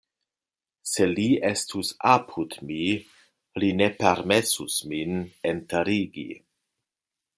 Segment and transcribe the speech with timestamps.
[0.91, 2.79] Se li estus apud mi,
[3.65, 6.27] li ne permesus min enterigi.